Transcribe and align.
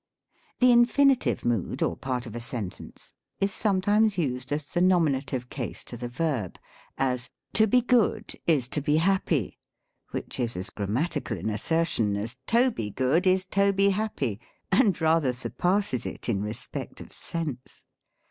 The 0.61 0.71
infinitive 0.71 1.45
mood, 1.45 1.83
or 1.83 1.95
part 1.95 2.25
of 2.25 2.33
a 2.35 2.39
sentence, 2.39 3.13
is 3.39 3.51
som( 3.53 3.81
times 3.81 4.17
used 4.17 4.51
as 4.51 4.65
the 4.65 4.81
nominative 4.81 5.47
case 5.49 5.83
to 5.83 5.95
the 5.95 6.07
verb: 6.07 6.57
as," 6.97 7.29
to 7.53 7.67
be 7.67 7.81
good 7.81 8.33
is 8.47 8.67
to 8.69 8.81
be 8.81 8.97
happy:" 8.97 9.59
which 10.09 10.39
is 10.39 10.55
as 10.57 10.71
grammatical 10.71 11.37
an 11.37 11.51
assertion 11.51 12.15
as" 12.15 12.35
Toby 12.47 12.89
Good 12.89 13.27
is 13.27 13.45
Toby 13.45 13.91
Happy;" 13.91 14.39
and 14.71 14.99
rather 14.99 15.33
surpasses 15.33 16.07
it 16.07 16.27
in 16.27 16.41
respect 16.41 16.99
of 16.99 17.13
sense. 17.13 17.83